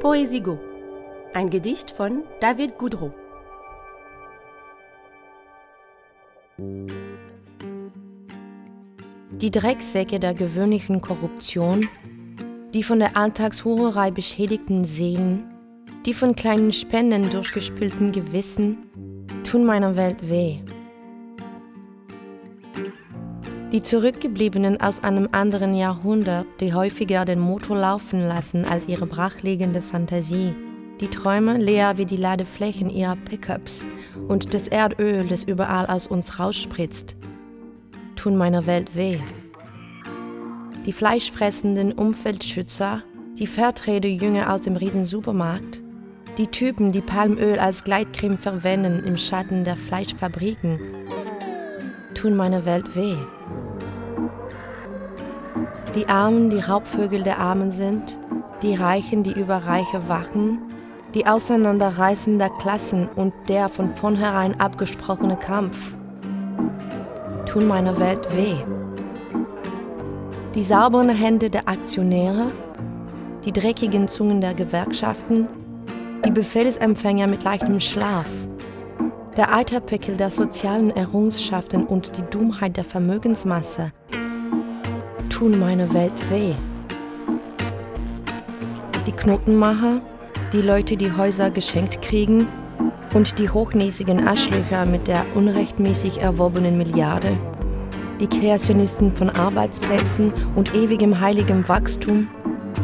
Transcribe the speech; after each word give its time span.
Poesigo, 0.00 0.58
ein 1.34 1.50
Gedicht 1.50 1.90
von 1.90 2.22
David 2.40 2.78
Goudreau. 2.78 3.10
Die 9.30 9.50
Drecksäcke 9.50 10.18
der 10.18 10.32
gewöhnlichen 10.32 11.02
Korruption, 11.02 11.86
die 12.72 12.82
von 12.82 12.98
der 12.98 13.14
Alltagshurerei 13.14 14.10
beschädigten 14.10 14.84
Seelen, 14.84 15.52
die 16.06 16.14
von 16.14 16.34
kleinen 16.34 16.72
Spenden 16.72 17.28
durchgespülten 17.28 18.10
Gewissen, 18.10 18.78
tun 19.44 19.66
meiner 19.66 19.96
Welt 19.96 20.30
weh. 20.30 20.60
Die 23.72 23.84
Zurückgebliebenen 23.84 24.80
aus 24.80 25.04
einem 25.04 25.28
anderen 25.30 25.76
Jahrhundert, 25.76 26.46
die 26.58 26.74
häufiger 26.74 27.24
den 27.24 27.38
Motor 27.38 27.76
laufen 27.76 28.20
lassen 28.20 28.64
als 28.64 28.88
ihre 28.88 29.06
brachliegende 29.06 29.80
Fantasie, 29.80 30.52
die 31.00 31.06
Träume 31.06 31.56
leer 31.56 31.96
wie 31.96 32.04
die 32.04 32.16
Ladeflächen 32.16 32.90
ihrer 32.90 33.14
Pickups 33.14 33.88
und 34.26 34.54
das 34.54 34.66
Erdöl, 34.66 35.28
das 35.28 35.44
überall 35.44 35.86
aus 35.86 36.08
uns 36.08 36.40
rausspritzt, 36.40 37.14
tun 38.16 38.36
meiner 38.36 38.66
Welt 38.66 38.96
weh. 38.96 39.20
Die 40.84 40.92
fleischfressenden 40.92 41.92
Umweltschützer, 41.92 43.04
die 43.38 43.46
Fairtrade-Jünger 43.46 44.52
aus 44.52 44.62
dem 44.62 44.74
Riesensupermarkt, 44.74 45.80
die 46.38 46.48
Typen, 46.48 46.90
die 46.90 47.02
Palmöl 47.02 47.60
als 47.60 47.84
Gleitcreme 47.84 48.36
verwenden 48.36 49.04
im 49.04 49.16
Schatten 49.16 49.62
der 49.62 49.76
Fleischfabriken, 49.76 50.80
tun 52.14 52.34
meiner 52.34 52.64
Welt 52.64 52.96
weh. 52.96 53.14
Die 55.96 56.08
Armen, 56.08 56.50
die 56.50 56.60
Raubvögel 56.60 57.24
der 57.24 57.38
Armen 57.40 57.72
sind, 57.72 58.16
die 58.62 58.76
Reichen, 58.76 59.24
die 59.24 59.32
über 59.32 59.56
Reiche 59.56 60.08
wachen, 60.08 60.60
die 61.14 61.26
Auseinanderreißen 61.26 62.38
der 62.38 62.50
Klassen 62.50 63.08
und 63.16 63.34
der 63.48 63.68
von 63.68 63.92
vornherein 63.96 64.60
abgesprochene 64.60 65.36
Kampf 65.36 65.94
tun 67.46 67.66
meiner 67.66 67.98
Welt 67.98 68.28
weh. 68.36 68.54
Die 70.54 70.62
sauberen 70.62 71.08
Hände 71.08 71.50
der 71.50 71.68
Aktionäre, 71.68 72.52
die 73.44 73.52
dreckigen 73.52 74.06
Zungen 74.06 74.40
der 74.40 74.54
Gewerkschaften, 74.54 75.48
die 76.24 76.30
Befehlsempfänger 76.30 77.26
mit 77.26 77.42
leichtem 77.42 77.80
Schlaf, 77.80 78.30
der 79.36 79.52
Eiterpickel 79.52 80.16
der 80.16 80.30
sozialen 80.30 80.90
Errungenschaften 80.90 81.84
und 81.84 82.16
die 82.16 82.30
Dummheit 82.30 82.76
der 82.76 82.84
Vermögensmasse 82.84 83.90
tun 85.40 85.58
meiner 85.58 85.94
Welt 85.94 86.12
weh. 86.30 86.52
Die 89.06 89.12
Knotenmacher, 89.12 90.02
die 90.52 90.60
Leute, 90.60 90.98
die 90.98 91.16
Häuser 91.16 91.50
geschenkt 91.50 92.02
kriegen 92.02 92.46
und 93.14 93.38
die 93.38 93.48
hochnäsigen 93.48 94.28
Aschlöcher 94.28 94.84
mit 94.84 95.08
der 95.08 95.24
unrechtmäßig 95.34 96.20
erworbenen 96.20 96.76
Milliarde, 96.76 97.38
die 98.20 98.26
Kreationisten 98.26 99.16
von 99.16 99.30
Arbeitsplätzen 99.30 100.30
und 100.56 100.74
ewigem 100.74 101.18
heiligem 101.18 101.66
Wachstum, 101.66 102.28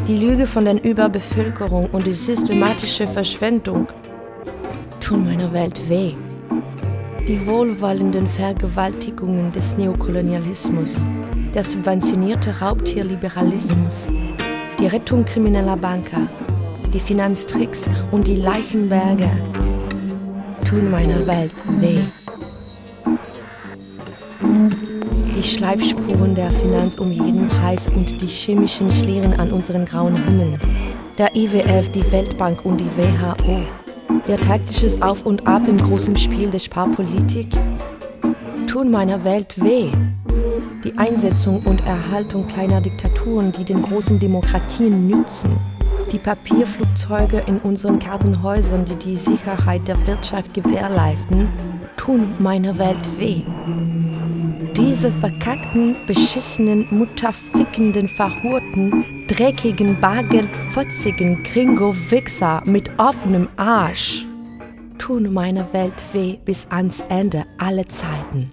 die 0.08 0.16
Lüge 0.16 0.46
von 0.46 0.64
der 0.64 0.82
Überbevölkerung 0.82 1.90
und 1.92 2.06
die 2.06 2.12
systematische 2.12 3.06
Verschwendung 3.06 3.86
tun 5.00 5.26
meiner 5.26 5.52
Welt 5.52 5.90
weh. 5.90 6.14
Die 7.28 7.46
wohlwollenden 7.46 8.26
Vergewaltigungen 8.26 9.52
des 9.52 9.76
Neokolonialismus, 9.76 11.06
der 11.56 11.64
subventionierte 11.64 12.60
Raubtierliberalismus, 12.60 14.12
die 14.78 14.88
Rettung 14.88 15.24
krimineller 15.24 15.78
Banker, 15.78 16.28
die 16.92 17.00
Finanztricks 17.00 17.88
und 18.10 18.28
die 18.28 18.36
Leichenberge 18.36 19.30
tun 20.68 20.90
meiner 20.90 21.26
Welt 21.26 21.54
weh. 21.80 22.00
Die 25.34 25.42
Schleifspuren 25.42 26.34
der 26.34 26.50
Finanz 26.50 26.96
um 26.96 27.10
jeden 27.10 27.48
Preis 27.48 27.88
und 27.88 28.20
die 28.20 28.26
chemischen 28.26 28.90
Schlieren 28.90 29.40
an 29.40 29.50
unseren 29.50 29.86
grauen 29.86 30.14
Himmeln. 30.14 30.60
Der 31.16 31.34
IWF, 31.34 31.90
die 31.92 32.12
Weltbank 32.12 32.66
und 32.66 32.82
die 32.82 32.90
WHO. 32.98 33.62
Ihr 34.28 34.36
taktisches 34.36 35.00
Auf 35.00 35.24
und 35.24 35.46
Ab 35.46 35.62
im 35.66 35.78
großen 35.78 36.18
Spiel 36.18 36.50
der 36.50 36.58
Sparpolitik 36.58 37.48
tun 38.66 38.90
meiner 38.90 39.24
Welt 39.24 39.58
weh. 39.64 39.90
Die 40.86 40.96
Einsetzung 40.96 41.62
und 41.64 41.84
Erhaltung 41.84 42.46
kleiner 42.46 42.80
Diktaturen, 42.80 43.50
die 43.50 43.64
den 43.64 43.82
großen 43.82 44.20
Demokratien 44.20 45.08
nützen 45.08 45.58
die 46.12 46.18
Papierflugzeuge 46.18 47.42
in 47.46 47.58
unseren 47.58 47.98
Kartenhäusern, 47.98 48.84
die 48.84 48.94
die 48.94 49.16
Sicherheit 49.16 49.88
der 49.88 50.06
Wirtschaft 50.06 50.54
gewährleisten, 50.54 51.48
tun 51.96 52.34
meiner 52.38 52.78
Welt 52.78 53.18
weh. 53.18 53.42
Diese 54.76 55.10
verkackten, 55.10 55.96
beschissenen, 56.06 56.86
mutterfickenden, 56.90 58.08
verhurten, 58.08 59.26
dreckigen, 59.28 60.00
bargeldfotzigen 60.00 61.42
Gringo-Wichser 61.42 62.62
mit 62.64 62.90
offenem 62.98 63.48
Arsch 63.56 64.26
tun 64.98 65.32
meiner 65.32 65.72
Welt 65.72 66.02
weh 66.12 66.38
bis 66.44 66.66
ans 66.70 67.04
Ende 67.08 67.44
aller 67.58 67.88
Zeiten. 67.88 68.50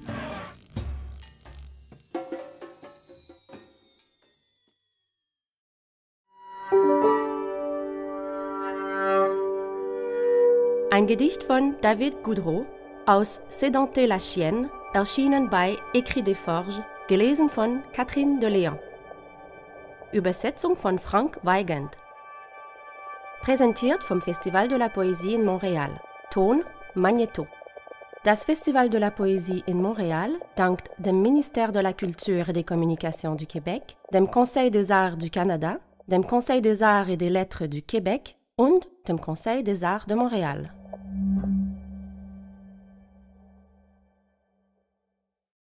Ein 10.94 11.08
Gedicht 11.08 11.44
von 11.44 11.74
David 11.82 12.22
Goudreau 12.22 12.68
aus 13.08 13.42
Sédenté 13.50 14.06
la 14.06 14.20
Chienne, 14.20 14.70
erschienen 14.94 15.50
bei 15.50 15.76
Écrit 15.96 16.22
des 16.22 16.38
Forges, 16.38 16.84
gelesen 17.08 17.50
von 17.50 17.82
Catherine 17.94 18.40
de 18.40 18.48
Léon. 18.48 18.78
Übersetzung 20.12 20.76
von 20.76 21.00
Frank 21.00 21.40
Weigand. 21.42 21.98
Präsentiert 23.42 24.04
vom 24.04 24.22
Festival 24.22 24.68
de 24.68 24.76
la 24.76 24.88
Poésie 24.88 25.34
in 25.34 25.44
Montréal. 25.44 26.00
Ton 26.30 26.62
Magneto. 26.94 27.48
Das 28.24 28.46
Festival 28.46 28.92
de 28.92 29.00
la 29.00 29.10
Poésie 29.10 29.64
in 29.68 29.82
Montréal 29.82 30.30
dankt 30.56 30.92
dem 31.00 31.24
Ministère 31.24 31.72
de 31.72 31.80
la 31.80 31.94
Culture 31.94 32.50
et 32.50 32.54
des 32.54 32.64
Communications 32.64 33.34
du 33.34 33.48
Québec, 33.48 33.98
dem 34.12 34.30
Conseil 34.30 34.70
des 34.70 34.92
Arts 34.92 35.18
du 35.18 35.32
Canada, 35.32 35.80
dem 36.08 36.24
Conseil 36.24 36.62
des 36.62 36.84
Arts 36.84 37.10
et 37.10 37.18
des 37.18 37.32
Lettres 37.32 37.66
du 37.66 37.82
Québec 37.82 38.38
und 38.58 38.92
dem 39.08 39.20
Conseil 39.20 39.64
des 39.64 39.84
Arts 39.84 40.06
de 40.06 40.14
Montréal. 40.14 40.72